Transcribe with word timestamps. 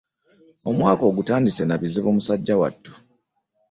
Omwaka 0.69 1.03
ogutandise 1.11 1.63
na 1.65 1.75
bizibu 1.81 2.09
musajja 2.15 2.55
wattu. 2.61 2.91